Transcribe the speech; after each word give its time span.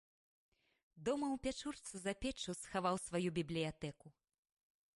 Дома 1.09 1.27
ў 1.35 1.37
пячурцы 1.43 1.95
за 2.03 2.13
печчу 2.25 2.55
схаваў 2.63 2.95
сваю 3.05 3.29
бібліятэку. 3.39 4.07